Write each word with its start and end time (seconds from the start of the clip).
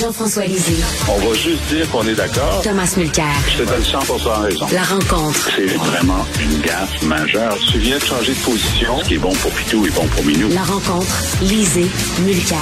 Jean-François 0.00 0.44
Lisée. 0.44 0.76
On 1.08 1.26
va 1.26 1.34
juste 1.34 1.62
dire 1.68 1.90
qu'on 1.90 2.06
est 2.06 2.14
d'accord. 2.14 2.60
Thomas 2.62 2.92
Mulcair. 2.98 3.24
Je 3.48 3.62
te 3.62 3.68
donne 3.68 3.82
100 3.82 3.98
raison. 4.42 4.66
La 4.70 4.82
rencontre. 4.82 5.48
C'est 5.56 5.74
vraiment 5.74 6.26
une 6.38 6.60
gaffe 6.60 7.02
majeure. 7.02 7.56
Tu 7.72 7.78
viens 7.78 7.96
de 7.96 8.04
changer 8.04 8.34
de 8.34 8.38
position. 8.40 8.98
Ce 9.02 9.08
qui 9.08 9.14
est 9.14 9.18
bon 9.18 9.32
pour 9.32 9.50
Pitou 9.52 9.86
est 9.86 9.94
bon 9.94 10.06
pour 10.08 10.22
Minou. 10.24 10.48
La 10.50 10.64
rencontre. 10.64 11.06
Lisée. 11.40 11.86
Mulcair. 12.26 12.58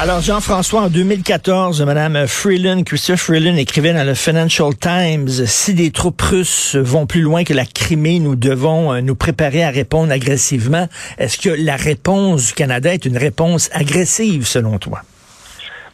Alors, 0.00 0.22
Jean-François, 0.22 0.82
en 0.82 0.88
2014, 0.88 1.82
Mme 1.82 2.26
Freeland, 2.26 2.82
Christopher 2.82 3.20
Freeland 3.20 3.56
écrivait 3.56 3.92
dans 3.92 4.04
le 4.04 4.14
Financial 4.14 4.74
Times, 4.74 5.28
si 5.46 5.74
des 5.74 5.92
troupes 5.92 6.22
russes 6.22 6.74
vont 6.74 7.06
plus 7.06 7.20
loin 7.20 7.44
que 7.44 7.54
la 7.54 7.66
Crimée, 7.66 8.18
nous 8.18 8.34
devons 8.34 8.92
euh, 8.92 9.00
nous 9.02 9.14
préparer 9.14 9.62
à 9.62 9.70
répondre 9.70 10.10
agressivement. 10.10 10.88
Est-ce 11.18 11.38
que 11.38 11.50
la 11.50 11.76
réponse 11.76 12.48
du 12.48 12.52
Canada 12.54 12.92
est 12.92 13.04
une 13.04 13.18
réponse 13.18 13.68
agressive, 13.72 14.46
selon 14.46 14.78
toi? 14.78 15.02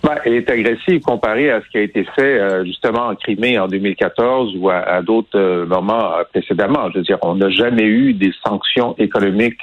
Ben, 0.06 0.20
elle 0.24 0.34
est 0.34 0.48
agressive 0.48 1.00
comparée 1.00 1.50
à 1.50 1.60
ce 1.60 1.68
qui 1.68 1.78
a 1.78 1.80
été 1.80 2.04
fait 2.14 2.38
euh, 2.38 2.64
justement 2.64 3.08
en 3.08 3.16
Crimée 3.16 3.58
en 3.58 3.66
2014 3.66 4.54
ou 4.56 4.70
à, 4.70 5.02
d'autres 5.02 5.36
euh, 5.36 5.66
moments 5.66 6.12
précédemment. 6.32 6.88
Je 6.92 6.98
veux 6.98 7.02
dire, 7.02 7.18
on 7.22 7.34
n'a 7.34 7.50
jamais 7.50 7.82
eu 7.82 8.12
des 8.12 8.32
sanctions 8.46 8.94
économiques 8.98 9.58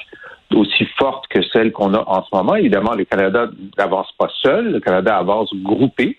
aussi 0.54 0.84
fortes 0.98 1.24
que 1.28 1.40
celles 1.50 1.72
qu'on 1.72 1.94
a 1.94 2.04
en 2.06 2.22
ce 2.24 2.28
moment. 2.30 2.56
Évidemment, 2.56 2.92
le 2.92 3.06
Canada 3.06 3.48
n'avance 3.78 4.12
pas 4.18 4.28
seul, 4.42 4.72
le 4.72 4.80
Canada 4.80 5.16
avance 5.16 5.50
groupé. 5.54 6.18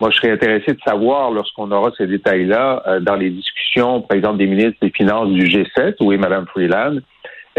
Moi, 0.00 0.10
je 0.10 0.16
serais 0.16 0.32
intéressé 0.32 0.72
de 0.72 0.80
savoir, 0.84 1.30
lorsqu'on 1.30 1.70
aura 1.70 1.92
ces 1.96 2.08
détails-là, 2.08 2.82
euh, 2.88 2.98
dans 2.98 3.14
les 3.14 3.30
discussions, 3.30 4.00
par 4.00 4.16
exemple, 4.16 4.38
des 4.38 4.48
ministres 4.48 4.78
des 4.82 4.90
Finances 4.90 5.30
du 5.30 5.44
G7, 5.44 5.94
où 6.00 6.10
est 6.10 6.16
Mme 6.16 6.46
Freeland, 6.46 6.96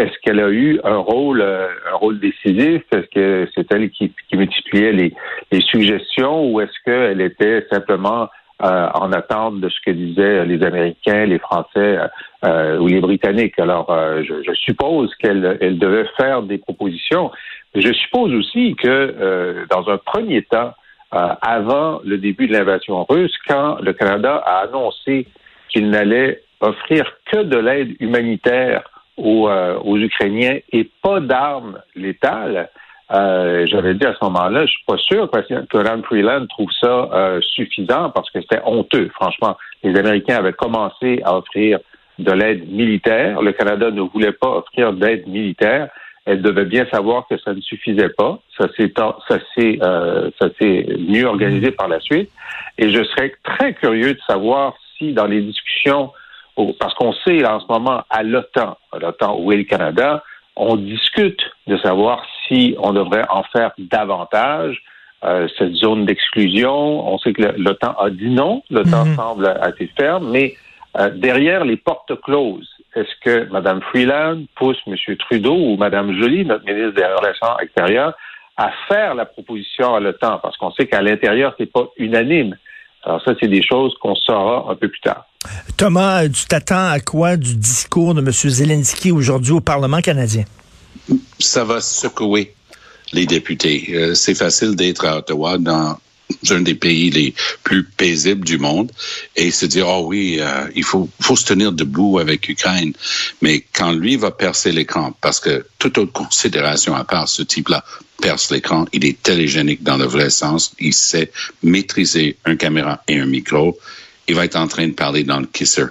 est-ce 0.02 0.18
qu'elle 0.24 0.40
a 0.40 0.50
eu 0.50 0.80
un 0.84 0.98
rôle, 0.98 1.42
euh, 1.42 1.68
un 1.92 1.96
rôle 1.96 2.20
décisif? 2.20 2.82
Est-ce 2.92 3.08
que 3.14 3.48
c'est 3.54 3.72
elle 3.72 3.90
qui, 3.92 4.12
multipliait 4.34 4.92
les, 4.92 5.14
suggestions 5.62 6.50
ou 6.50 6.60
est-ce 6.60 6.74
qu'elle 6.84 7.22
était 7.22 7.66
simplement 7.72 8.30
euh, 8.64 8.88
en 8.94 9.12
attente 9.14 9.60
de 9.60 9.70
ce 9.70 9.76
que 9.86 9.92
disaient 9.92 10.46
les 10.46 10.64
Américains, 10.64 11.26
les 11.26 11.40
Français 11.40 12.00
euh, 12.44 12.80
ou 12.80 12.88
les 12.88 13.00
Britanniques? 13.00 13.60
Alors, 13.60 13.96
je, 14.24 14.54
suppose 14.56 15.14
qu'elle 15.16 15.58
elle 15.62 15.78
devait 15.78 16.08
faire 16.18 16.42
des 16.42 16.58
propositions. 16.58 17.32
Je 17.76 17.94
suppose 17.94 18.34
aussi 18.34 18.76
que 18.76 19.66
dans 19.70 19.88
un 19.90 19.98
premier 19.98 20.42
temps, 20.42 20.74
avant 21.12 22.02
le 22.04 22.18
début 22.18 22.48
de 22.48 22.54
l'invasion 22.54 23.06
russe, 23.08 23.38
quand 23.48 23.78
le 23.82 23.94
Canada 23.94 24.42
a 24.46 24.64
annoncé 24.64 25.28
qu'il 25.70 25.90
n'allait 25.90 26.42
offrir 26.60 27.06
que 27.32 27.44
de 27.44 27.58
l'aide 27.58 27.96
humanitaire 28.00 28.91
euh, 29.20 29.78
aux, 29.84 29.98
Ukrainiens 29.98 30.60
et 30.72 30.90
pas 31.04 31.20
d'armes 31.20 31.80
létales, 31.96 32.70
euh, 33.14 33.68
j'avais 33.68 33.94
dit 33.94 34.06
à 34.06 34.14
ce 34.14 34.24
moment-là, 34.24 34.66
je 34.66 34.72
suis 34.72 34.86
pas 34.88 34.98
sûr 34.98 35.30
que 35.30 35.78
Ron 35.78 36.02
Freeland 36.04 36.46
trouve 36.48 36.72
ça 36.80 37.10
euh, 37.14 37.42
suffisant 37.42 38.10
parce 38.10 38.32
que 38.32 38.42
c'était 38.42 38.62
honteux. 38.66 39.10
Franchement, 39.14 39.58
les 39.84 39.98
Américains 40.00 40.38
avaient 40.38 40.54
commencé 40.54 41.22
à 41.26 41.36
offrir 41.38 41.80
de 42.20 42.32
l'aide 42.32 42.72
militaire. 42.72 43.42
Le 43.42 43.52
Canada 43.52 43.92
ne 43.92 44.02
voulait 44.02 44.32
pas 44.32 44.50
offrir 44.50 44.94
d'aide 44.94 45.28
militaire. 45.28 45.90
Elle 46.26 46.42
devait 46.42 46.66
bien 46.66 46.86
savoir 46.92 47.28
que 47.28 47.38
ça 47.38 47.54
ne 47.54 47.62
suffisait 47.62 48.10
pas. 48.10 48.40
Ça 48.58 48.68
s'est 48.78 48.94
ça 48.96 49.40
s'est 49.56 49.80
ça 50.40 50.50
s'est 50.60 50.86
mieux 51.00 51.26
organisé 51.26 51.72
par 51.72 51.88
la 51.88 52.00
suite. 52.00 52.30
Et 52.78 52.92
je 52.92 53.04
serais 53.04 53.34
très 53.44 53.74
curieux 53.74 54.14
de 54.14 54.22
savoir 54.26 54.76
si 54.98 55.14
dans 55.14 55.26
les 55.26 55.42
discussions 55.42 56.12
parce 56.80 56.94
qu'on 56.96 57.14
sait 57.14 57.46
en 57.46 57.60
ce 57.60 57.66
moment 57.68 58.04
à 58.10 58.24
l'OTAN, 58.24 58.78
à 58.92 59.00
l'OTAN 59.00 59.38
où 59.40 59.52
est 59.52 59.58
le 59.58 59.64
Canada, 59.64 60.24
on 60.56 60.76
discute 60.76 61.42
de 61.68 61.78
savoir 61.78 62.24
si 62.48 62.76
on 62.80 62.94
devrait 62.94 63.26
en 63.30 63.44
faire 63.44 63.72
davantage. 63.78 64.82
Euh, 65.24 65.48
cette 65.58 65.74
zone 65.74 66.06
d'exclusion, 66.06 67.08
on 67.08 67.20
sait 67.20 67.34
que 67.34 67.44
l'OTAN 67.58 67.94
a 68.00 68.10
dit 68.10 68.30
non, 68.30 68.64
l'OTAN 68.72 69.06
mhm. 69.06 69.16
semble 69.16 69.48
assez 69.62 69.88
ferme, 69.96 70.32
mais 70.32 70.56
euh, 71.00 71.12
derrière 71.12 71.64
les 71.64 71.78
portes 71.78 72.20
closes, 72.22 72.70
est-ce 72.96 73.16
que 73.24 73.50
Mme 73.52 73.82
Freeland 73.82 74.44
pousse 74.56 74.78
M. 74.88 74.96
Trudeau 75.18 75.56
ou 75.56 75.78
Mme 75.78 76.20
Joly, 76.20 76.44
notre 76.46 76.66
ministre 76.66 76.94
des 76.94 77.06
Relations 77.06 77.60
extérieures, 77.62 78.14
à 78.58 78.72
faire 78.88 79.16
la 79.16 79.26
proposition 79.26 79.96
à 79.96 80.00
l'OTAN? 80.00 80.40
Parce 80.40 80.58
qu'on 80.58 80.72
sait 80.72 80.88
qu'à 80.88 81.02
l'intérieur, 81.02 81.54
c'est 81.58 81.72
pas 81.72 81.88
unanime. 81.98 82.58
Alors 83.04 83.22
ça, 83.24 83.34
c'est 83.40 83.48
des 83.48 83.64
choses 83.64 83.94
qu'on 84.00 84.16
saura 84.16 84.72
un 84.72 84.76
peu 84.76 84.88
plus 84.88 85.02
tard. 85.02 85.26
Thomas, 85.78 86.28
tu 86.30 86.46
t'attends 86.46 86.88
à 86.88 87.00
quoi 87.00 87.36
du 87.36 87.56
discours 87.56 88.14
de 88.14 88.22
M. 88.22 88.32
Zelensky 88.32 89.12
aujourd'hui 89.12 89.54
au 89.54 89.62
Parlement 89.62 90.02
canadien? 90.02 90.44
Ça 91.40 91.64
va 91.64 91.82
secouer 91.82 92.54
les 93.12 93.26
députés. 93.26 93.88
Euh, 93.94 94.14
c'est 94.14 94.36
facile 94.36 94.76
d'être 94.76 95.06
à 95.06 95.18
Ottawa 95.18 95.58
dans 95.58 95.98
un 96.50 96.62
des 96.62 96.76
pays 96.76 97.10
les 97.10 97.34
plus 97.64 97.84
paisibles 97.84 98.46
du 98.46 98.58
monde 98.58 98.92
et 99.36 99.52
se 99.52 99.66
dire 99.66 99.88
oh 99.88 100.04
oui 100.06 100.38
euh, 100.40 100.66
il 100.76 100.84
faut 100.84 101.10
faut 101.20 101.36
se 101.36 101.46
tenir 101.46 101.72
debout 101.72 102.20
avec 102.20 102.48
Ukraine 102.48 102.94
mais 103.42 103.66
quand 103.74 103.92
lui 103.92 104.16
va 104.16 104.32
percer 104.32 104.72
l'écran 104.72 105.14
parce 105.20 105.40
que 105.40 105.66
toute 105.78 105.98
autre 105.98 106.14
considération 106.14 106.96
à 106.96 107.04
part 107.04 107.28
ce 107.28 107.42
type-là 107.42 107.84
perce 108.22 108.52
l'écran 108.52 108.86
il 108.94 109.04
est 109.06 109.22
télégénique 109.22 109.84
dans 109.84 109.98
le 109.98 110.06
vrai 110.06 110.30
sens 110.30 110.74
il 110.80 110.94
sait 110.94 111.32
maîtriser 111.64 112.38
un 112.46 112.56
caméra 112.56 113.04
et 113.08 113.20
un 113.20 113.26
micro 113.26 113.78
il 114.32 114.36
va 114.36 114.46
être 114.46 114.56
en 114.56 114.68
train 114.68 114.88
de 114.88 114.94
parler 114.94 115.26
dans 115.26 115.42
le 115.42 115.46
kisser. 115.46 115.88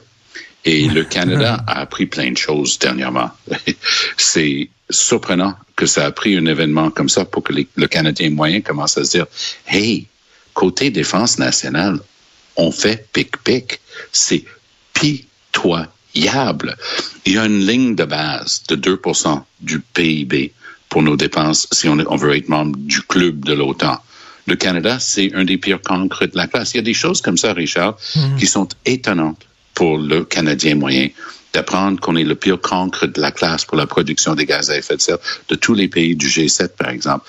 Et 0.64 0.88
le 0.98 1.04
Canada 1.04 1.62
a 1.66 1.80
appris 1.80 2.06
plein 2.06 2.32
de 2.32 2.38
choses 2.38 2.78
dernièrement. 2.78 3.30
C'est 4.16 4.70
surprenant 4.88 5.54
que 5.76 5.86
ça 5.86 6.06
a 6.06 6.10
pris 6.10 6.36
un 6.36 6.46
événement 6.46 6.90
comme 6.90 7.08
ça 7.08 7.24
pour 7.24 7.42
que 7.42 7.52
le 7.52 7.86
Canadien 7.86 8.30
moyen 8.30 8.60
commence 8.60 8.96
à 8.98 9.04
se 9.04 9.10
dire, 9.10 9.26
hey, 9.66 10.06
côté 10.54 10.90
défense 10.90 11.38
nationale, 11.38 12.00
on 12.56 12.72
fait 12.72 13.06
pic-pic. 13.12 13.80
C'est 14.10 14.44
pitoyable. 14.94 16.76
Il 17.24 17.34
y 17.34 17.38
a 17.38 17.44
une 17.44 17.66
ligne 17.66 17.94
de 17.94 18.04
base 18.04 18.62
de 18.68 18.76
2% 18.76 19.42
du 19.60 19.80
PIB 19.80 20.52
pour 20.90 21.02
nos 21.02 21.16
dépenses 21.16 21.66
si 21.72 21.88
on, 21.88 21.96
on 22.06 22.16
veut 22.16 22.36
être 22.36 22.48
membre 22.48 22.76
du 22.78 23.00
club 23.00 23.42
de 23.44 23.54
l'OTAN 23.54 23.98
le 24.50 24.56
Canada, 24.56 24.98
c'est 24.98 25.32
un 25.34 25.44
des 25.44 25.56
pires 25.58 25.80
cancres 25.80 26.26
de 26.26 26.36
la 26.36 26.46
classe. 26.46 26.74
Il 26.74 26.78
y 26.78 26.80
a 26.80 26.82
des 26.82 26.94
choses 26.94 27.20
comme 27.22 27.38
ça, 27.38 27.52
Richard, 27.52 27.96
mhm. 28.16 28.36
qui 28.36 28.46
sont 28.46 28.68
étonnantes 28.84 29.46
pour 29.74 29.96
le 29.96 30.24
Canadien 30.24 30.74
moyen 30.74 31.08
d'apprendre 31.52 32.00
qu'on 32.00 32.16
est 32.16 32.24
le 32.24 32.34
pire 32.34 32.60
cancre 32.60 33.06
de 33.06 33.20
la 33.20 33.32
classe 33.32 33.64
pour 33.64 33.76
la 33.76 33.86
production 33.86 34.34
des 34.34 34.46
gaz 34.46 34.70
à 34.70 34.76
effet 34.76 34.96
de 34.96 35.00
serre 35.00 35.18
de 35.48 35.54
tous 35.56 35.74
les 35.74 35.88
pays 35.88 36.14
du 36.14 36.28
G7, 36.28 36.68
par 36.68 36.90
exemple. 36.90 37.28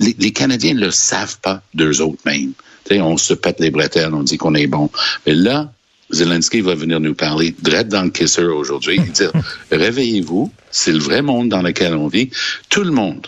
Les, 0.00 0.32
Canadiens 0.32 0.74
ne 0.74 0.80
le 0.80 0.90
savent 0.90 1.38
pas 1.40 1.62
d'eux 1.74 2.00
autres 2.00 2.22
mêmes. 2.24 2.52
on 2.90 3.16
se 3.16 3.34
pète 3.34 3.60
les 3.60 3.70
bretelles, 3.70 4.14
on 4.14 4.22
dit 4.22 4.38
qu'on 4.38 4.54
est 4.54 4.66
bon. 4.66 4.90
Mais 5.26 5.34
là, 5.34 5.72
Zelensky 6.12 6.60
va 6.60 6.74
venir 6.74 7.00
nous 7.00 7.14
parler 7.14 7.54
direct 7.60 7.90
dans 7.90 8.02
le 8.02 8.10
kisser 8.10 8.42
aujourd'hui 8.42 8.96
et 8.96 9.10
dire, 9.10 9.32
réveillez-vous, 9.70 10.52
c'est 10.70 10.92
le 10.92 10.98
vrai 10.98 11.22
monde 11.22 11.48
dans 11.48 11.62
lequel 11.62 11.94
on 11.94 12.08
vit. 12.08 12.30
Tout 12.68 12.84
le 12.84 12.90
monde, 12.90 13.26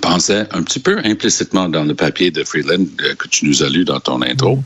pensait 0.00 0.46
un 0.50 0.62
petit 0.62 0.80
peu 0.80 0.98
implicitement 1.04 1.68
dans 1.68 1.84
le 1.84 1.94
papier 1.94 2.30
de 2.30 2.44
Freeland 2.44 2.86
euh, 3.00 3.14
que 3.14 3.28
tu 3.28 3.46
nous 3.46 3.62
as 3.62 3.68
lu 3.68 3.84
dans 3.84 4.00
ton 4.00 4.22
intro 4.22 4.62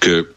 que 0.00 0.28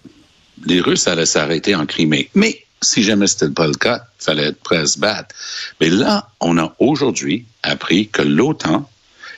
les 0.66 0.82
Russes 0.82 1.08
allaient 1.08 1.26
s'arrêter 1.26 1.76
en 1.76 1.86
Crimée. 1.86 2.30
Mais 2.36 2.64
si 2.82 3.04
jamais 3.04 3.28
c'était 3.28 3.50
pas 3.50 3.68
le 3.68 3.74
cas, 3.74 4.04
il 4.20 4.24
fallait 4.24 4.48
être 4.48 4.62
prêt 4.62 4.78
à 4.78 4.86
se 4.86 5.00
battre. 5.00 5.36
Mais 5.80 5.90
là, 5.90 6.30
on 6.40 6.58
a 6.58 6.76
aujourd'hui 6.80 7.46
appris 7.64 8.10
que 8.10 8.22
l'OTAN 8.22 8.90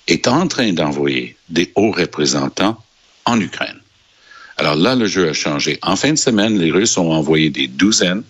est 0.07 0.27
en 0.27 0.47
train 0.47 0.73
d'envoyer 0.73 1.37
des 1.49 1.71
hauts 1.75 1.91
représentants 1.91 2.81
en 3.25 3.39
Ukraine. 3.39 3.79
Alors 4.57 4.75
là, 4.75 4.95
le 4.95 5.07
jeu 5.07 5.29
a 5.29 5.33
changé. 5.33 5.79
En 5.81 5.95
fin 5.95 6.11
de 6.11 6.17
semaine, 6.17 6.59
les 6.59 6.71
Russes 6.71 6.97
ont 6.97 7.11
envoyé 7.11 7.49
des 7.49 7.67
douzaines 7.67 8.23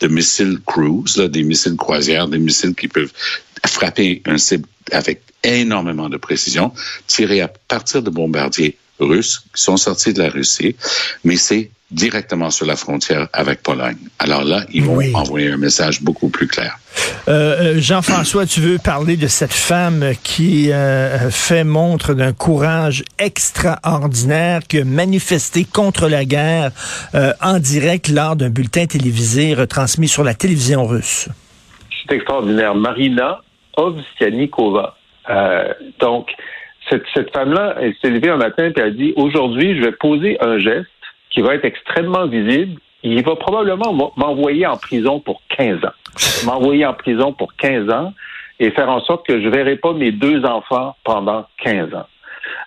de 0.00 0.08
missiles 0.08 0.58
cruise, 0.66 1.16
des 1.16 1.42
missiles 1.42 1.76
croisières, 1.76 2.28
des 2.28 2.38
missiles 2.38 2.74
qui 2.74 2.88
peuvent 2.88 3.12
frappé 3.66 4.22
un 4.24 4.38
cible 4.38 4.66
avec 4.92 5.22
énormément 5.44 6.08
de 6.08 6.16
précision, 6.16 6.72
tiré 7.06 7.40
à 7.40 7.48
partir 7.48 8.02
de 8.02 8.10
bombardiers 8.10 8.76
russes 9.00 9.40
qui 9.54 9.62
sont 9.62 9.76
sortis 9.76 10.12
de 10.12 10.22
la 10.22 10.28
Russie, 10.30 10.76
mais 11.24 11.36
c'est 11.36 11.70
directement 11.90 12.50
sur 12.50 12.66
la 12.66 12.76
frontière 12.76 13.26
avec 13.32 13.62
Pologne. 13.64 13.96
Alors 14.20 14.44
là, 14.44 14.64
ils 14.72 14.84
vont 14.84 14.96
Oui. 14.96 15.10
envoyer 15.12 15.50
un 15.50 15.56
message 15.56 16.02
beaucoup 16.02 16.28
plus 16.28 16.46
clair. 16.46 16.78
Euh, 17.26 17.74
euh, 17.76 17.80
Jean-François, 17.80 18.46
tu 18.46 18.60
veux 18.60 18.78
parler 18.78 19.16
de 19.16 19.26
cette 19.26 19.52
femme 19.52 20.12
qui 20.22 20.70
euh, 20.70 21.30
fait 21.30 21.64
montre 21.64 22.14
d'un 22.14 22.32
courage 22.32 23.02
extraordinaire, 23.18 24.60
qui 24.68 24.78
a 24.78 24.84
manifesté 24.84 25.64
contre 25.64 26.08
la 26.08 26.24
guerre 26.24 26.70
euh, 27.16 27.32
en 27.42 27.58
direct 27.58 28.08
lors 28.08 28.36
d'un 28.36 28.50
bulletin 28.50 28.86
télévisé 28.86 29.54
retransmis 29.54 30.08
sur 30.08 30.22
la 30.22 30.34
télévision 30.34 30.86
russe. 30.86 31.28
C'est 32.08 32.14
extraordinaire. 32.14 32.74
Marina 32.76 33.40
Ovsianikova. 33.76 34.96
Euh, 35.28 35.72
donc, 36.00 36.28
cette, 36.90 37.04
cette 37.14 37.32
femme-là, 37.32 37.76
elle 37.80 37.94
s'est 38.02 38.10
levée 38.10 38.30
un 38.30 38.36
matin 38.36 38.66
et 38.66 38.72
elle 38.76 38.82
a 38.82 38.90
dit 38.90 39.12
aujourd'hui, 39.16 39.76
je 39.76 39.82
vais 39.82 39.92
poser 39.92 40.36
un 40.40 40.58
geste 40.58 40.88
qui 41.30 41.40
va 41.40 41.54
être 41.54 41.64
extrêmement 41.64 42.26
visible. 42.26 42.80
Il 43.02 43.22
va 43.24 43.36
probablement 43.36 44.12
m'envoyer 44.16 44.66
en 44.66 44.76
prison 44.76 45.20
pour 45.20 45.42
15 45.56 45.84
ans. 45.84 46.44
M'envoyer 46.44 46.84
en 46.84 46.92
prison 46.92 47.32
pour 47.32 47.54
15 47.54 47.88
ans 47.90 48.12
et 48.58 48.70
faire 48.72 48.90
en 48.90 49.00
sorte 49.00 49.26
que 49.26 49.40
je 49.40 49.46
ne 49.46 49.50
verrai 49.50 49.76
pas 49.76 49.94
mes 49.94 50.12
deux 50.12 50.44
enfants 50.44 50.96
pendant 51.04 51.46
15 51.62 51.94
ans. 51.94 52.06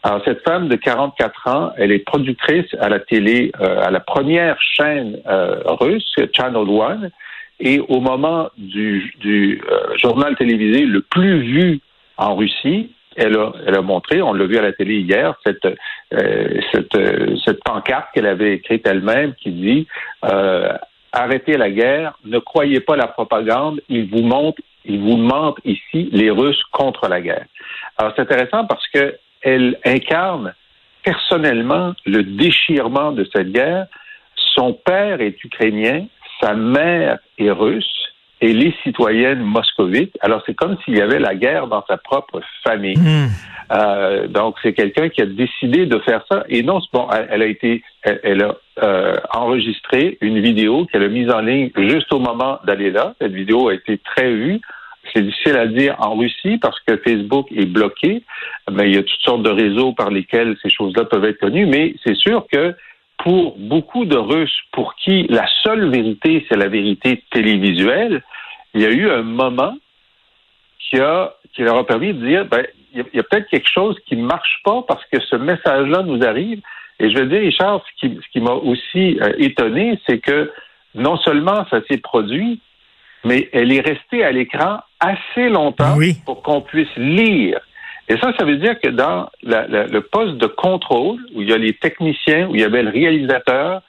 Alors, 0.01 0.21
cette 0.25 0.43
femme 0.43 0.69
de 0.69 0.75
44 0.75 1.47
ans, 1.47 1.71
elle 1.77 1.91
est 1.91 1.99
productrice 1.99 2.73
à 2.79 2.89
la 2.89 2.99
télé, 2.99 3.51
euh, 3.61 3.81
à 3.83 3.91
la 3.91 3.99
première 3.99 4.59
chaîne 4.61 5.19
euh, 5.27 5.61
russe, 5.65 6.15
Channel 6.33 6.67
One, 6.67 7.11
et 7.59 7.79
au 7.79 7.99
moment 7.99 8.49
du, 8.57 9.13
du 9.19 9.61
euh, 9.69 9.97
journal 9.97 10.35
télévisé 10.35 10.85
le 10.85 11.01
plus 11.01 11.41
vu 11.41 11.79
en 12.17 12.35
Russie, 12.35 12.91
elle 13.15 13.38
a, 13.38 13.81
montré, 13.81 14.21
on 14.21 14.33
l'a 14.33 14.45
vu 14.45 14.57
à 14.57 14.62
la 14.62 14.74
télé 14.74 15.00
hier, 15.00 15.36
cette, 15.45 15.65
euh, 15.65 16.60
euh, 16.95 17.36
pancarte 17.65 18.07
qu'elle 18.13 18.25
avait 18.25 18.54
écrite 18.54 18.88
elle-même 18.88 19.33
qui 19.36 19.51
dit 19.51 19.88
euh, 20.25 20.74
Arrêtez 21.12 21.57
la 21.57 21.69
guerre, 21.69 22.18
ne 22.25 22.39
croyez 22.39 22.80
pas 22.80 22.95
la 22.95 23.07
propagande, 23.07 23.81
ils 23.88 24.10
vous 24.10 24.24
montrent, 24.24 24.62
ils 24.86 25.00
vous 25.00 25.18
mentent 25.18 25.60
ici, 25.63 26.10
les 26.12 26.31
Russes 26.31 26.63
contre 26.71 27.07
la 27.07 27.21
guerre. 27.21 27.45
Alors 27.98 28.13
c'est 28.15 28.24
intéressant 28.24 28.65
parce 28.65 28.88
que 28.88 29.15
elle 29.42 29.77
incarne 29.86 30.54
personnellement 31.04 31.94
le 32.06 32.24
déchirement 32.24 33.12
de 33.12 33.27
cette 33.33 33.51
guerre. 33.51 33.88
Son 34.56 34.74
père 34.74 35.21
est 35.21 35.44
ukrainien, 35.44 36.07
sa 36.42 36.54
mère 36.54 37.19
est 37.38 37.51
russe 37.51 38.02
et 38.43 38.51
les 38.51 38.75
citoyennes 38.83 39.41
moscovites. 39.41 40.17
Alors 40.19 40.43
c'est 40.45 40.53
comme 40.53 40.75
s'il 40.83 40.97
y 40.97 41.01
avait 41.01 41.19
la 41.19 41.33
guerre 41.33 41.67
dans 41.67 41.83
sa 41.87 41.95
propre 41.95 42.41
famille. 42.67 42.97
Hmm. 42.97 43.29
Euh, 43.71 44.27
donc 44.27 44.57
c'est 44.61 44.73
quelqu'un 44.73 45.07
qui 45.07 45.21
a 45.21 45.25
décidé 45.25 45.85
de 45.85 45.97
faire 45.99 46.25
ça 46.29 46.43
et 46.49 46.61
non 46.61 46.81
bon 46.91 47.07
elle, 47.09 47.27
elle 47.31 47.41
a 47.41 47.45
été 47.45 47.81
elle, 48.01 48.19
elle 48.23 48.43
a 48.43 48.57
euh, 48.83 49.15
enregistré 49.33 50.17
une 50.19 50.41
vidéo 50.41 50.85
qu'elle 50.91 51.03
a 51.03 51.07
mise 51.07 51.31
en 51.31 51.39
ligne 51.39 51.71
juste 51.77 52.11
au 52.11 52.19
moment 52.19 52.59
d'aller 52.65 52.91
là. 52.91 53.13
Cette 53.21 53.31
vidéo 53.31 53.69
a 53.69 53.75
été 53.75 53.97
très 53.97 54.29
vue. 54.29 54.59
C'est 55.13 55.21
difficile 55.21 55.57
à 55.57 55.67
dire 55.67 55.95
en 55.99 56.15
Russie 56.15 56.57
parce 56.57 56.79
que 56.81 56.97
Facebook 56.97 57.47
est 57.55 57.65
bloqué, 57.65 58.23
mais 58.69 58.89
il 58.89 58.95
y 58.95 58.97
a 58.97 59.03
toutes 59.03 59.21
sortes 59.21 59.43
de 59.43 59.49
réseaux 59.49 59.93
par 59.93 60.09
lesquels 60.09 60.57
ces 60.61 60.69
choses-là 60.69 61.05
peuvent 61.05 61.25
être 61.25 61.39
connues. 61.39 61.65
Mais 61.65 61.95
c'est 62.03 62.15
sûr 62.15 62.45
que 62.51 62.75
pour 63.23 63.57
beaucoup 63.57 64.05
de 64.05 64.17
Russes, 64.17 64.59
pour 64.73 64.95
qui 64.95 65.23
la 65.29 65.45
seule 65.63 65.89
vérité, 65.89 66.45
c'est 66.49 66.57
la 66.57 66.67
vérité 66.67 67.23
télévisuelle, 67.31 68.21
il 68.73 68.81
y 68.81 68.85
a 68.85 68.89
eu 68.91 69.09
un 69.09 69.21
moment 69.23 69.75
qui, 70.79 70.99
a, 70.99 71.33
qui 71.53 71.61
leur 71.61 71.77
a 71.77 71.85
permis 71.85 72.13
de 72.13 72.25
dire, 72.25 72.45
ben, 72.45 72.65
il 72.93 73.03
y 73.13 73.19
a, 73.19 73.23
peut-être 73.23 73.49
quelque 73.49 73.69
chose 73.69 73.97
qui 74.05 74.15
ne 74.15 74.23
marche 74.25 74.59
pas 74.63 74.83
parce 74.87 75.03
que 75.11 75.19
ce 75.21 75.35
message-là 75.35 76.03
nous 76.03 76.23
arrive. 76.23 76.61
Et 76.99 77.09
je 77.09 77.17
veux 77.17 77.25
dire, 77.25 77.39
Richard, 77.41 77.81
ce 77.87 77.99
qui, 78.07 78.15
ce 78.23 78.29
qui 78.31 78.39
m'a 78.39 78.51
aussi 78.53 79.17
euh, 79.21 79.33
étonné, 79.39 79.99
c'est 80.07 80.19
que 80.19 80.51
non 80.93 81.17
seulement 81.17 81.65
ça 81.71 81.79
s'est 81.89 81.97
produit, 81.97 82.61
mais 83.23 83.49
elle 83.51 83.71
est 83.71 83.79
restée 83.81 84.23
à 84.23 84.31
l'écran 84.31 84.79
assez 84.99 85.49
longtemps 85.49 85.95
Oui. 85.97 86.17
pour 86.25 86.43
qu'on 86.43 86.61
puisse 86.61 86.93
lire. 86.97 87.59
Et 88.09 88.17
ça, 88.17 88.33
ça 88.37 88.45
veut 88.45 88.57
dire 88.57 88.79
que 88.79 88.89
dans 88.89 89.29
la- 89.41 89.65
la- 89.67 89.87
le 89.87 90.01
poste 90.01 90.37
de 90.37 90.45
contrôle, 90.45 91.19
où 91.33 91.41
il 91.41 91.49
y 91.49 91.53
a 91.53 91.57
les 91.57 91.73
techniciens, 91.73 92.47
où 92.49 92.55
il 92.55 92.61
y 92.61 92.65
avait 92.65 92.83
le 92.83 92.89
réalisateur, 92.91 93.81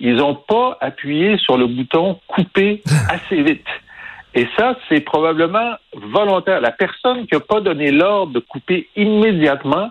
ils 0.00 0.16
n'ont 0.16 0.34
pas 0.34 0.76
appuyé 0.80 1.38
sur 1.38 1.56
le 1.56 1.66
bouton 1.66 2.18
couper 2.26 2.82
assez 3.10 3.42
vite. 3.42 3.66
Et 4.34 4.46
ça, 4.56 4.76
c'est 4.88 5.00
probablement 5.00 5.74
volontaire. 5.92 6.60
La 6.60 6.70
personne 6.70 7.26
qui 7.26 7.34
n'a 7.34 7.40
pas 7.40 7.60
donné 7.60 7.90
l'ordre 7.90 8.32
de 8.32 8.38
couper 8.38 8.88
immédiatement, 8.96 9.90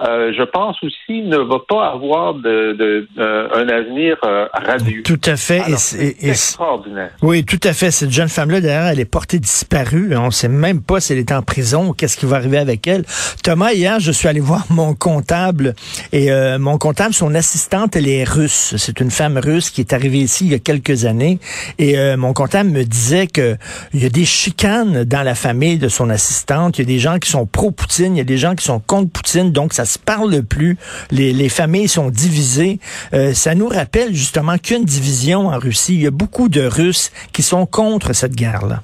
euh, 0.00 0.32
je 0.36 0.42
pense 0.42 0.76
aussi, 0.82 1.22
ne 1.22 1.38
va 1.38 1.58
pas 1.68 1.88
avoir 1.92 2.34
de, 2.34 2.72
de- 2.72 3.08
euh, 3.18 3.48
un 3.54 3.68
avenir 3.68 4.16
euh, 4.24 4.46
radieux. 4.52 5.02
Tout 5.02 5.20
à 5.24 5.36
fait. 5.36 5.62
C'est 5.76 6.16
extraordinaire. 6.22 7.10
Oui, 7.22 7.44
tout 7.44 7.60
à 7.62 7.72
fait. 7.72 7.90
Cette 7.90 8.10
jeune 8.10 8.28
femme-là, 8.28 8.60
d'ailleurs, 8.60 8.86
elle 8.88 9.00
est 9.00 9.04
portée 9.04 9.38
disparue. 9.38 10.14
On 10.16 10.26
ne 10.26 10.30
sait 10.30 10.48
même 10.48 10.82
pas 10.82 11.00
si 11.00 11.12
elle 11.12 11.18
est 11.18 11.32
en 11.32 11.42
prison 11.42 11.88
ou 11.88 11.92
qu'est-ce 11.92 12.16
qui 12.16 12.26
va 12.26 12.36
arriver 12.36 12.58
avec 12.58 12.86
elle. 12.86 13.04
Thomas, 13.42 13.72
hier, 13.72 13.98
je 14.00 14.12
suis 14.12 14.28
allé 14.28 14.40
voir 14.40 14.64
mon 14.70 14.94
comptable 14.94 15.74
et 16.12 16.30
euh, 16.30 16.58
mon 16.58 16.76
comptable, 16.76 17.14
son 17.14 17.34
assistante, 17.34 17.96
elle 17.96 18.08
est 18.08 18.24
russe. 18.24 18.74
C'est 18.76 19.00
une 19.00 19.10
femme 19.10 19.38
russe 19.38 19.70
qui 19.70 19.80
est 19.80 19.92
arrivée 19.94 20.18
ici 20.18 20.44
il 20.46 20.52
y 20.52 20.54
a 20.54 20.58
quelques 20.58 21.06
années 21.06 21.38
et 21.78 21.98
euh, 21.98 22.16
mon 22.18 22.34
comptable 22.34 22.68
me 22.70 22.84
disait 22.84 23.26
que 23.26 23.56
il 23.94 24.02
y 24.02 24.06
a 24.06 24.10
des 24.10 24.26
chicanes 24.26 25.04
dans 25.04 25.22
la 25.22 25.34
famille 25.34 25.78
de 25.78 25.88
son 25.88 26.10
assistante. 26.10 26.78
Il 26.78 26.82
y 26.82 26.84
a 26.84 26.86
des 26.86 26.98
gens 26.98 27.18
qui 27.18 27.30
sont 27.30 27.46
pro-Poutine, 27.46 28.14
il 28.14 28.18
y 28.18 28.20
a 28.20 28.24
des 28.24 28.36
gens 28.36 28.54
qui 28.54 28.64
sont 28.64 28.80
contre 28.80 29.10
Poutine, 29.10 29.52
donc 29.52 29.72
ça 29.72 29.85
se 29.86 29.98
parle 29.98 30.42
plus. 30.42 30.76
Les, 31.10 31.32
les 31.32 31.48
familles 31.48 31.88
sont 31.88 32.10
divisées. 32.10 32.78
Euh, 33.14 33.34
ça 33.34 33.54
nous 33.54 33.68
rappelle 33.68 34.14
justement 34.14 34.58
qu'une 34.58 34.84
division 34.84 35.48
en 35.48 35.58
Russie. 35.58 35.94
Il 35.94 36.02
y 36.02 36.06
a 36.06 36.10
beaucoup 36.10 36.48
de 36.48 36.62
Russes 36.62 37.10
qui 37.32 37.42
sont 37.42 37.66
contre 37.66 38.12
cette 38.12 38.34
guerre-là. 38.34 38.82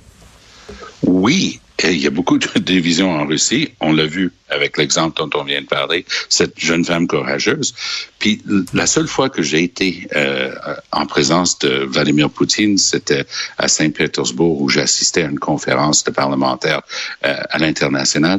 Oui, 1.02 1.60
et 1.82 1.92
il 1.92 1.98
y 1.98 2.06
a 2.06 2.10
beaucoup 2.10 2.38
de 2.38 2.46
divisions 2.58 3.10
en 3.10 3.26
Russie. 3.26 3.74
On 3.80 3.92
l'a 3.92 4.06
vu 4.06 4.32
avec 4.48 4.78
l'exemple 4.78 5.16
dont 5.16 5.38
on 5.38 5.44
vient 5.44 5.60
de 5.60 5.66
parler, 5.66 6.04
cette 6.28 6.58
jeune 6.58 6.84
femme 6.84 7.06
courageuse. 7.06 7.74
Puis 8.18 8.42
la 8.72 8.86
seule 8.86 9.08
fois 9.08 9.30
que 9.30 9.42
j'ai 9.42 9.64
été 9.64 10.06
euh, 10.14 10.54
en 11.02 11.06
présence 11.06 11.58
de 11.58 11.84
Vladimir 11.84 12.30
Poutine, 12.30 12.78
c'était 12.78 13.26
à 13.58 13.66
Saint-Pétersbourg 13.66 14.60
où 14.62 14.68
j'assistais 14.68 15.24
à 15.24 15.28
une 15.28 15.40
conférence 15.40 16.04
de 16.04 16.12
parlementaires 16.12 16.82
euh, 17.26 17.34
à 17.50 17.58
l'international. 17.58 18.38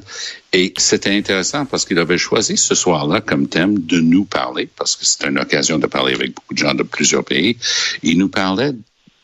Et 0.54 0.74
c'était 0.78 1.10
intéressant 1.10 1.66
parce 1.66 1.84
qu'il 1.84 2.00
avait 2.00 2.18
choisi 2.18 2.56
ce 2.56 2.74
soir-là 2.74 3.20
comme 3.20 3.50
thème 3.50 3.80
de 3.80 4.00
nous 4.00 4.24
parler, 4.24 4.70
parce 4.78 4.96
que 4.96 5.06
c'était 5.06 5.28
une 5.28 5.40
occasion 5.40 5.78
de 5.78 5.88
parler 5.88 6.14
avec 6.14 6.36
beaucoup 6.36 6.54
de 6.54 6.60
gens 6.60 6.74
de 6.74 6.84
plusieurs 6.84 7.26
pays. 7.26 7.58
Il 8.02 8.18
nous 8.18 8.30
parlait 8.30 8.72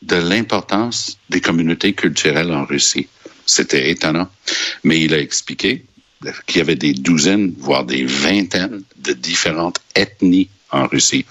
de 0.02 0.16
l'importance 0.16 1.18
des 1.30 1.40
communautés 1.40 1.94
culturelles 1.94 2.52
en 2.52 2.66
Russie. 2.66 3.08
C'était 3.46 3.90
étonnant. 3.90 4.28
Mais 4.84 5.00
il 5.00 5.14
a 5.14 5.20
expliqué 5.20 5.86
qu'il 6.46 6.58
y 6.58 6.62
avait 6.62 6.76
des 6.76 6.94
douzaines, 6.94 7.54
voire 7.58 7.86
des 7.86 8.04
vingtaines 8.04 8.82
de 8.98 9.14
différentes 9.14 9.80
ethnies 9.96 10.50
en 10.72 10.88
Russie. 10.88 11.26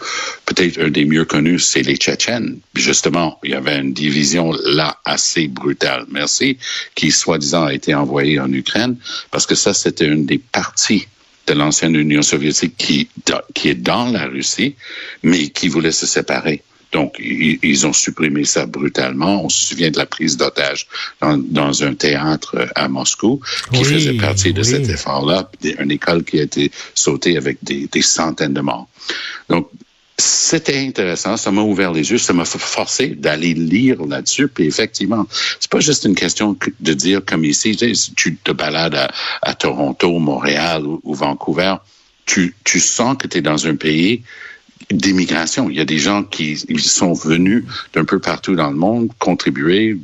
Peut-être 0.47 0.81
un 0.81 0.91
des 0.91 1.05
mieux 1.05 1.25
connus, 1.25 1.61
c'est 1.61 1.83
les 1.83 1.97
Tchétchènes. 1.97 2.59
Justement, 2.75 3.39
il 3.45 3.51
y 3.51 3.55
avait 3.55 3.79
une 3.79 3.93
division 3.93 4.53
là 4.65 4.99
assez 5.05 5.49
brutale. 5.49 6.07
Merci, 6.11 6.59
qui 6.95 7.11
soi-disant 7.11 7.65
a 7.65 7.73
été 7.73 7.95
envoyée 7.95 8.41
en 8.41 8.53
Ukraine, 8.53 8.97
parce 9.31 9.47
que 9.47 9.55
ça, 9.55 9.75
c'était 9.75 10.07
une 10.07 10.27
des 10.27 10.39
parties 10.39 11.07
de 11.47 11.55
l'ancienne 11.55 11.97
Union 11.97 12.23
soviétique 12.23 12.77
qui, 12.77 13.09
qui 13.55 13.69
est 13.71 13.75
dans 13.75 14.11
la 14.11 14.27
Russie, 14.27 14.75
mais 15.23 15.49
qui 15.49 15.69
voulait 15.69 15.93
se 15.93 16.07
séparer. 16.07 16.63
Donc, 16.93 17.17
ils, 17.19 17.59
ils, 17.63 17.87
ont 17.87 17.93
supprimé 17.93 18.45
ça 18.45 18.67
brutalement. 18.67 19.45
On 19.45 19.49
se 19.49 19.67
souvient 19.67 19.91
de 19.91 19.99
la 19.99 20.07
prise 20.07 20.37
d'otage 20.37 20.87
dans, 21.21 21.37
dans, 21.37 21.83
un 21.83 21.95
théâtre 21.95 22.69
à 22.75 22.89
Moscou 22.89 23.41
qui 23.73 23.81
oui, 23.81 23.85
faisait 23.85 24.15
partie 24.15 24.53
de 24.53 24.63
oui. 24.63 24.67
cet 24.67 24.89
effort-là, 24.89 25.51
une 25.79 25.91
école 25.91 26.25
qui 26.25 26.41
a 26.41 26.43
été 26.43 26.71
sautée 26.95 27.37
avec 27.37 27.59
des, 27.63 27.89
des 27.89 28.03
centaines 28.03 28.55
de 28.55 28.61
morts. 28.61 28.89
Donc, 29.49 29.69
c'était 30.21 30.79
intéressant, 30.79 31.37
ça 31.37 31.53
m'a 31.53 31.63
ouvert 31.63 31.93
les 31.93 32.11
yeux, 32.11 32.19
ça 32.19 32.33
m'a 32.33 32.45
forcé 32.45 33.09
d'aller 33.09 33.55
lire 33.55 34.05
là-dessus. 34.05 34.49
Puis 34.49 34.67
effectivement, 34.67 35.27
c'est 35.61 35.71
pas 35.71 35.79
juste 35.79 36.05
une 36.05 36.17
question 36.17 36.57
de 36.81 36.93
dire 36.93 37.21
comme 37.25 37.45
ici, 37.45 37.77
tu 38.17 38.37
te 38.37 38.51
balades 38.51 38.97
à, 38.97 39.11
à 39.43 39.55
Toronto, 39.55 40.19
Montréal 40.19 40.85
ou, 40.85 41.01
ou 41.05 41.15
Vancouver, 41.15 41.77
tu, 42.27 42.55
tu 42.65 42.81
sens 42.81 43.17
que 43.17 43.29
tu 43.29 43.39
es 43.39 43.41
dans 43.43 43.69
un 43.69 43.77
pays 43.77 44.23
d'immigration. 44.91 45.71
Il 45.71 45.77
y 45.77 45.81
a 45.81 45.85
des 45.85 45.99
gens 45.99 46.23
qui 46.25 46.53
ils 46.69 46.81
sont 46.81 47.13
venus 47.13 47.65
d'un 47.93 48.05
peu 48.05 48.19
partout 48.19 48.55
dans 48.55 48.71
le 48.71 48.77
monde, 48.77 49.11
contribuer, 49.19 49.99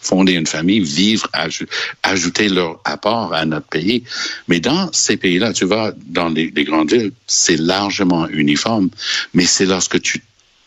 fonder 0.00 0.32
une 0.32 0.46
famille, 0.46 0.80
vivre, 0.80 1.28
aj 1.32 1.66
ajouter 2.02 2.48
leur 2.48 2.80
apport 2.84 3.34
à 3.34 3.44
notre 3.44 3.66
pays. 3.66 4.04
Mais 4.48 4.60
dans 4.60 4.90
ces 4.92 5.16
pays-là, 5.16 5.52
tu 5.52 5.66
vas 5.66 5.92
dans 6.06 6.28
les, 6.28 6.50
les 6.54 6.64
grandes 6.64 6.92
villes, 6.92 7.12
c'est 7.26 7.56
largement 7.58 8.26
uniforme. 8.28 8.90
Mais 9.34 9.44
c'est 9.44 9.66
lorsque 9.66 10.00
tu 10.00 10.22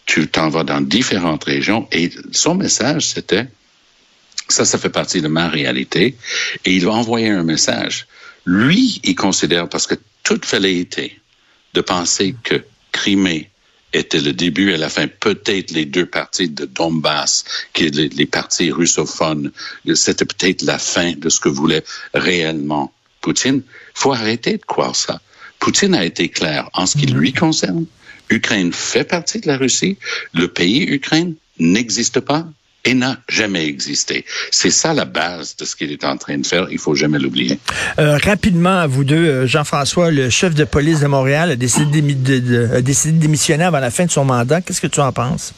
tu 0.05 0.27
t'en 0.27 0.49
vas 0.49 0.63
dans 0.63 0.81
différentes 0.81 1.43
régions 1.43 1.87
et 1.91 2.09
son 2.31 2.55
message 2.55 3.07
c'était 3.07 3.47
Ça, 4.51 4.65
ça 4.65 4.77
fait 4.77 4.89
partie 4.89 5.21
de 5.21 5.29
ma 5.29 5.47
réalité. 5.47 6.17
Et 6.65 6.73
il 6.75 6.85
va 6.85 6.91
envoyer 6.91 7.29
un 7.29 7.43
message. 7.43 8.05
Lui, 8.45 8.99
il 9.03 9.15
considère, 9.15 9.69
parce 9.69 9.87
que 9.87 9.95
toute 10.23 10.45
velléité 10.45 11.19
de 11.73 11.81
penser 11.81 12.35
que 12.43 12.61
Crimée 12.91 13.49
était 13.93 14.21
le 14.21 14.33
début 14.33 14.71
et 14.71 14.77
la 14.77 14.89
fin, 14.89 15.07
peut-être 15.07 15.71
les 15.71 15.85
deux 15.85 16.05
parties 16.05 16.49
de 16.49 16.65
Donbass, 16.65 17.43
qui 17.73 17.85
est 17.85 17.95
les, 17.95 18.09
les 18.09 18.25
parties 18.25 18.71
russophones, 18.71 19.51
c'était 19.95 20.25
peut-être 20.25 20.61
la 20.61 20.79
fin 20.79 21.13
de 21.13 21.29
ce 21.29 21.39
que 21.39 21.49
voulait 21.49 21.83
réellement 22.13 22.93
Poutine. 23.21 23.61
faut 23.93 24.13
arrêter 24.13 24.57
de 24.57 24.65
croire 24.65 24.95
ça. 24.95 25.21
Poutine 25.59 25.93
a 25.93 26.03
été 26.03 26.29
clair 26.29 26.69
en 26.73 26.87
ce 26.87 26.97
qui 26.97 27.05
lui 27.05 27.33
concerne. 27.33 27.85
Ukraine 28.29 28.73
fait 28.73 29.03
partie 29.03 29.39
de 29.39 29.47
la 29.47 29.57
Russie. 29.57 29.97
Le 30.33 30.47
pays 30.47 30.83
Ukraine 30.83 31.35
n'existe 31.59 32.19
pas 32.19 32.47
et 32.85 32.93
n'a 32.93 33.17
jamais 33.29 33.65
existé. 33.65 34.25
C'est 34.49 34.69
ça 34.71 34.93
la 34.93 35.05
base 35.05 35.55
de 35.57 35.65
ce 35.65 35.75
qu'il 35.75 35.91
est 35.91 36.03
en 36.03 36.17
train 36.17 36.37
de 36.37 36.45
faire. 36.45 36.67
Il 36.71 36.79
faut 36.79 36.95
jamais 36.95 37.19
l'oublier. 37.19 37.59
Euh, 37.99 38.17
rapidement, 38.17 38.79
à 38.79 38.87
vous 38.87 39.03
deux, 39.03 39.15
euh, 39.15 39.47
Jean-François, 39.47 40.11
le 40.11 40.29
chef 40.29 40.55
de 40.55 40.63
police 40.63 40.99
de 40.99 41.07
Montréal 41.07 41.51
a 41.51 41.55
décidé 41.55 42.01
de, 42.01 42.13
de, 42.13 42.39
de, 42.39 42.75
a 42.75 42.81
décidé 42.81 43.13
de 43.13 43.21
démissionner 43.21 43.65
avant 43.65 43.79
la 43.79 43.91
fin 43.91 44.05
de 44.05 44.11
son 44.11 44.25
mandat. 44.25 44.61
Qu'est-ce 44.61 44.81
que 44.81 44.87
tu 44.87 44.99
en 44.99 45.11
penses? 45.11 45.53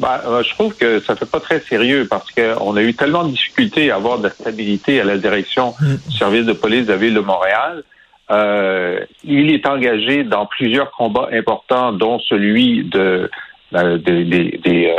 Ben, 0.00 0.20
euh, 0.26 0.42
je 0.44 0.50
trouve 0.50 0.74
que 0.74 1.00
ça 1.00 1.16
fait 1.16 1.26
pas 1.26 1.40
très 1.40 1.60
sérieux 1.60 2.06
parce 2.08 2.30
qu'on 2.30 2.76
a 2.76 2.82
eu 2.82 2.94
tellement 2.94 3.24
de 3.24 3.32
difficultés 3.32 3.90
à 3.90 3.96
avoir 3.96 4.18
de 4.18 4.24
la 4.24 4.30
stabilité 4.30 5.00
à 5.00 5.04
la 5.04 5.18
direction 5.18 5.74
du 5.80 6.16
service 6.16 6.46
de 6.46 6.52
police 6.52 6.86
de 6.86 6.92
la 6.92 6.98
ville 6.98 7.14
de 7.14 7.20
Montréal. 7.20 7.82
Euh, 8.30 9.00
il 9.24 9.50
est 9.50 9.66
engagé 9.66 10.22
dans 10.22 10.46
plusieurs 10.46 10.90
combats 10.92 11.28
importants, 11.32 11.92
dont 11.92 12.20
celui 12.20 12.84
de, 12.84 13.30
de, 13.72 13.96
de, 13.96 14.22
de 14.62 14.90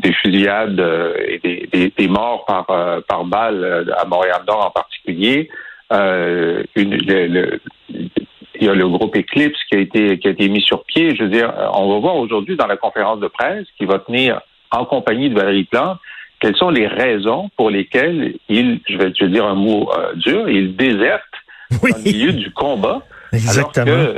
des, 0.00 0.08
euh, 0.08 0.10
des 0.10 0.12
fusillades 0.12 0.80
euh, 0.80 1.14
et 1.26 1.38
des, 1.38 1.68
des, 1.72 1.92
des, 1.96 2.08
morts 2.08 2.44
par, 2.46 2.70
euh, 2.70 3.00
par 3.06 3.24
balle 3.24 3.92
à 3.96 4.04
Montréal-Nord 4.04 4.66
en 4.66 4.70
particulier. 4.70 5.48
Euh, 5.92 6.62
une, 6.76 6.96
le, 6.96 7.26
le, 7.26 7.60
il 7.88 8.66
y 8.66 8.68
a 8.68 8.74
le 8.74 8.88
groupe 8.88 9.16
Eclipse 9.16 9.58
qui 9.68 9.76
a 9.76 9.80
été 9.80 10.18
qui 10.18 10.28
a 10.28 10.30
été 10.30 10.48
mis 10.48 10.60
sur 10.60 10.84
pied. 10.84 11.16
Je 11.16 11.24
veux 11.24 11.30
dire, 11.30 11.52
on 11.74 11.92
va 11.92 11.98
voir 11.98 12.16
aujourd'hui 12.16 12.56
dans 12.56 12.66
la 12.66 12.76
conférence 12.76 13.20
de 13.20 13.28
presse 13.28 13.66
qui 13.78 13.86
va 13.86 13.98
tenir 13.98 14.40
en 14.70 14.84
compagnie 14.84 15.30
de 15.30 15.34
Valérie 15.34 15.64
Plante 15.64 15.98
quelles 16.40 16.56
sont 16.56 16.70
les 16.70 16.86
raisons 16.86 17.50
pour 17.56 17.70
lesquelles 17.70 18.34
il, 18.48 18.80
je 18.88 18.96
vais, 18.96 19.12
je 19.18 19.24
vais 19.24 19.30
dire 19.30 19.44
un 19.44 19.54
mot 19.54 19.90
euh, 19.92 20.14
dur, 20.14 20.48
il 20.48 20.74
déserte 20.74 21.22
oui. 21.82 21.92
au 21.94 21.98
milieu 21.98 22.32
du 22.32 22.50
combat. 22.50 23.02
Exactement. 23.32 23.92
Alors 23.92 24.08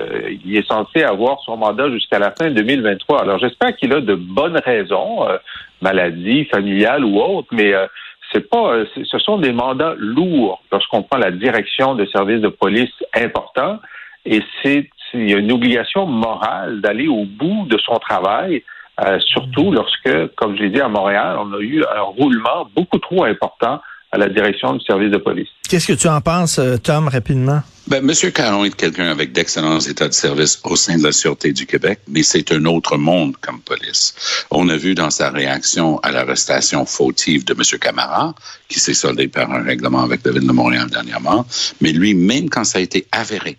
euh, 0.46 0.58
est 0.58 0.66
censé 0.66 1.02
avoir 1.02 1.40
son 1.44 1.56
mandat 1.56 1.90
jusqu'à 1.90 2.18
la 2.18 2.32
fin 2.32 2.50
2023. 2.50 3.22
Alors 3.22 3.38
j'espère 3.38 3.76
qu'il 3.76 3.92
a 3.92 4.00
de 4.00 4.14
bonnes 4.14 4.58
raisons, 4.64 5.28
euh, 5.28 5.38
maladie 5.80 6.44
familiale 6.46 7.04
ou 7.04 7.20
autre, 7.20 7.48
mais 7.52 7.72
euh, 7.72 7.86
c'est 8.32 8.48
pas, 8.48 8.74
euh, 8.74 8.86
ce 9.04 9.18
sont 9.18 9.38
des 9.38 9.52
mandats 9.52 9.94
lourds 9.98 10.62
lorsqu'on 10.70 11.02
prend 11.02 11.18
la 11.18 11.30
direction 11.30 11.94
de 11.94 12.06
services 12.06 12.40
de 12.40 12.48
police 12.48 12.92
importants, 13.14 13.78
et 14.24 14.40
c'est 14.62 14.88
il 15.14 15.38
une 15.38 15.52
obligation 15.52 16.06
morale 16.06 16.80
d'aller 16.80 17.08
au 17.08 17.24
bout 17.24 17.66
de 17.66 17.78
son 17.78 17.96
travail. 17.96 18.62
Euh, 19.04 19.18
surtout 19.20 19.72
lorsque, 19.72 20.34
comme 20.36 20.56
je 20.56 20.62
l'ai 20.62 20.70
dit 20.70 20.80
à 20.80 20.88
Montréal, 20.88 21.36
on 21.38 21.52
a 21.54 21.60
eu 21.60 21.82
un 21.84 22.02
roulement 22.02 22.68
beaucoup 22.74 22.98
trop 22.98 23.24
important 23.24 23.80
à 24.12 24.18
la 24.18 24.28
direction 24.28 24.74
du 24.74 24.84
service 24.84 25.10
de 25.10 25.16
police. 25.16 25.48
Qu'est-ce 25.68 25.86
que 25.86 25.94
tu 25.94 26.06
en 26.06 26.20
penses, 26.20 26.60
Tom, 26.82 27.08
rapidement? 27.08 27.62
Ben, 27.88 28.04
Monsieur 28.04 28.30
Caron 28.30 28.64
est 28.64 28.76
quelqu'un 28.76 29.10
avec 29.10 29.32
d'excellents 29.32 29.80
états 29.80 30.06
de 30.06 30.12
service 30.12 30.60
au 30.62 30.76
sein 30.76 30.98
de 30.98 31.02
la 31.02 31.12
Sûreté 31.12 31.52
du 31.52 31.66
Québec, 31.66 31.98
mais 32.06 32.22
c'est 32.22 32.52
un 32.52 32.64
autre 32.66 32.96
monde 32.96 33.36
comme 33.40 33.60
police. 33.60 34.14
On 34.50 34.68
a 34.68 34.76
vu 34.76 34.94
dans 34.94 35.10
sa 35.10 35.30
réaction 35.30 35.98
à 36.00 36.12
l'arrestation 36.12 36.86
fautive 36.86 37.44
de 37.44 37.54
Monsieur 37.54 37.78
Camara, 37.78 38.34
qui 38.68 38.78
s'est 38.78 38.94
soldé 38.94 39.26
par 39.26 39.50
un 39.50 39.64
règlement 39.64 40.02
avec 40.02 40.24
la 40.24 40.30
Ville 40.30 40.46
de 40.46 40.52
Montréal 40.52 40.88
dernièrement, 40.90 41.44
mais 41.80 41.92
lui, 41.92 42.14
même 42.14 42.48
quand 42.48 42.64
ça 42.64 42.78
a 42.78 42.82
été 42.82 43.06
avéré 43.10 43.56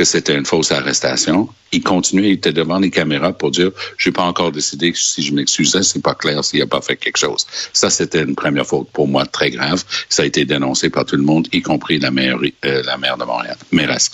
que 0.00 0.06
c'était 0.06 0.34
une 0.34 0.46
fausse 0.46 0.72
arrestation. 0.72 1.50
Il 1.72 1.82
continuait, 1.82 2.30
il 2.30 2.32
était 2.32 2.54
devant 2.54 2.78
les 2.78 2.90
caméras 2.90 3.34
pour 3.34 3.50
dire, 3.50 3.70
j'ai 3.98 4.12
pas 4.12 4.22
encore 4.22 4.50
décidé 4.50 4.94
si 4.96 5.22
je 5.22 5.34
m'excusais, 5.34 5.82
c'est 5.82 6.02
pas 6.02 6.14
clair 6.14 6.42
s'il 6.42 6.62
a 6.62 6.66
pas 6.66 6.80
fait 6.80 6.96
quelque 6.96 7.18
chose. 7.18 7.46
Ça, 7.74 7.90
c'était 7.90 8.22
une 8.22 8.34
première 8.34 8.66
faute 8.66 8.88
pour 8.94 9.06
moi 9.06 9.26
très 9.26 9.50
grave. 9.50 9.84
Ça 10.08 10.22
a 10.22 10.24
été 10.24 10.46
dénoncé 10.46 10.88
par 10.88 11.04
tout 11.04 11.16
le 11.16 11.22
monde, 11.22 11.48
y 11.52 11.60
compris 11.60 11.98
la 11.98 12.10
maire, 12.10 12.38
euh, 12.64 12.82
la 12.82 12.96
maire 12.96 13.18
de 13.18 13.24
Montréal, 13.24 13.58
mairesse. 13.72 14.10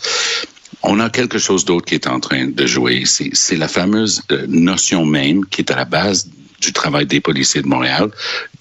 On 0.82 0.98
a 0.98 1.08
quelque 1.08 1.38
chose 1.38 1.64
d'autre 1.64 1.86
qui 1.86 1.94
est 1.94 2.08
en 2.08 2.18
train 2.18 2.48
de 2.48 2.66
jouer 2.66 2.96
ici. 2.96 3.30
C'est 3.32 3.56
la 3.56 3.68
fameuse 3.68 4.22
euh, 4.32 4.44
notion 4.48 5.06
même 5.06 5.46
qui 5.46 5.60
est 5.60 5.70
à 5.70 5.76
la 5.76 5.84
base 5.84 6.28
du 6.60 6.72
travail 6.72 7.06
des 7.06 7.20
policiers 7.20 7.62
de 7.62 7.68
Montréal 7.68 8.10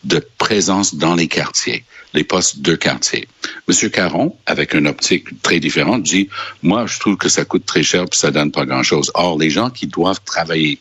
de 0.03 0.23
présence 0.37 0.93
dans 0.93 1.15
les 1.15 1.27
quartiers, 1.27 1.85
les 2.15 2.23
postes 2.23 2.61
de 2.61 2.75
quartier. 2.75 3.27
Monsieur 3.67 3.89
Caron, 3.89 4.35
avec 4.45 4.73
une 4.73 4.87
optique 4.87 5.41
très 5.41 5.59
différente, 5.59 6.03
dit 6.03 6.29
moi 6.63 6.85
je 6.87 6.99
trouve 6.99 7.17
que 7.17 7.29
ça 7.29 7.45
coûte 7.45 7.65
très 7.65 7.83
cher 7.83 8.05
puis 8.09 8.19
ça 8.19 8.31
donne 8.31 8.51
pas 8.51 8.65
grand-chose. 8.65 9.11
Or 9.13 9.37
les 9.37 9.49
gens 9.49 9.69
qui 9.69 9.87
doivent 9.87 10.21
travailler 10.25 10.79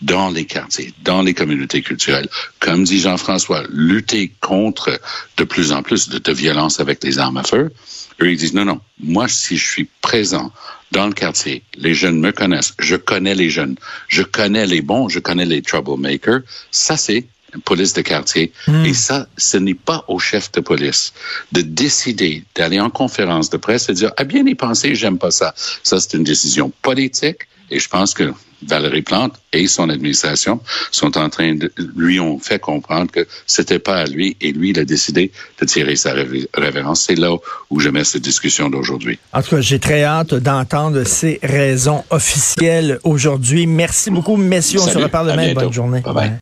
dans 0.00 0.30
les 0.30 0.44
quartiers, 0.44 0.94
dans 1.02 1.22
les 1.22 1.34
communautés 1.34 1.82
culturelles, 1.82 2.28
comme 2.60 2.84
dit 2.84 3.00
Jean-François, 3.00 3.64
lutter 3.70 4.32
contre 4.40 5.00
de 5.36 5.44
plus 5.44 5.72
en 5.72 5.82
plus 5.82 6.08
de, 6.08 6.18
de 6.18 6.32
violence 6.32 6.80
avec 6.80 7.02
les 7.02 7.18
armes 7.18 7.38
à 7.38 7.42
feu, 7.42 7.72
eux 8.22 8.30
ils 8.30 8.36
disent 8.36 8.54
non 8.54 8.64
non, 8.64 8.80
moi 9.00 9.28
si 9.28 9.56
je 9.56 9.68
suis 9.68 9.88
présent 10.00 10.52
dans 10.92 11.06
le 11.06 11.12
quartier, 11.12 11.62
les 11.76 11.94
jeunes 11.94 12.20
me 12.20 12.30
connaissent, 12.30 12.74
je 12.78 12.96
connais 12.96 13.34
les 13.34 13.50
jeunes, 13.50 13.76
je 14.08 14.22
connais 14.22 14.66
les 14.66 14.82
bons, 14.82 15.08
je 15.08 15.18
connais 15.18 15.44
les 15.44 15.60
troublemakers. 15.60 16.42
Ça, 16.70 16.96
c'est 16.96 17.26
police 17.64 17.92
de 17.92 18.02
quartier. 18.02 18.52
Mm. 18.66 18.84
Et 18.84 18.94
ça, 18.94 19.26
ce 19.36 19.56
n'est 19.56 19.74
pas 19.74 20.04
au 20.08 20.18
chef 20.18 20.52
de 20.52 20.60
police 20.60 21.12
de 21.52 21.60
décider 21.60 22.44
d'aller 22.54 22.80
en 22.80 22.90
conférence 22.90 23.50
de 23.50 23.56
presse 23.56 23.88
et 23.88 23.92
de 23.92 23.98
dire, 23.98 24.12
ah 24.16 24.24
bien 24.24 24.44
y 24.46 24.54
penser, 24.54 24.94
j'aime 24.94 25.18
pas 25.18 25.30
ça. 25.30 25.54
Ça, 25.82 26.00
c'est 26.00 26.14
une 26.14 26.24
décision 26.24 26.72
politique. 26.82 27.48
Et 27.70 27.80
je 27.80 27.88
pense 27.88 28.14
que 28.14 28.32
Valérie 28.66 29.02
Plante 29.02 29.34
et 29.52 29.66
son 29.66 29.88
administration 29.90 30.60
sont 30.90 31.18
en 31.18 31.28
train 31.28 31.54
de 31.54 31.70
lui 31.94 32.20
ont 32.20 32.38
fait 32.38 32.58
comprendre 32.58 33.10
que 33.10 33.26
c'était 33.46 33.78
pas 33.78 33.96
à 33.96 34.04
lui 34.06 34.36
et 34.40 34.52
lui 34.52 34.70
il 34.70 34.78
a 34.78 34.84
décidé 34.84 35.30
de 35.60 35.66
tirer 35.66 35.96
sa 35.96 36.14
révérence. 36.54 37.02
C'est 37.02 37.16
là 37.16 37.36
où 37.70 37.80
je 37.80 37.88
mets 37.90 38.04
cette 38.04 38.22
discussion 38.22 38.70
d'aujourd'hui. 38.70 39.18
En 39.32 39.42
tout 39.42 39.56
cas, 39.56 39.60
j'ai 39.60 39.78
très 39.78 40.04
hâte 40.04 40.34
d'entendre 40.34 41.04
ces 41.04 41.38
raisons 41.42 42.04
officielles 42.10 42.98
aujourd'hui. 43.04 43.66
Merci 43.66 44.10
beaucoup, 44.10 44.36
messieurs. 44.36 44.78
Salut, 44.78 44.90
On 44.90 44.98
se 45.00 45.04
reparle 45.04 45.30
demain. 45.32 45.52
Bonne 45.52 45.72
journée. 45.72 46.00
Bye 46.00 46.14
bye. 46.14 46.32